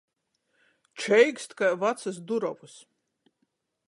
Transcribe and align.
Čeikst 1.03 1.51
kai 1.59 1.71
vacys 1.83 2.17
durovys. 2.31 2.75